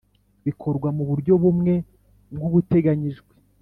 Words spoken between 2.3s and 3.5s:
nk ubuteganyijwe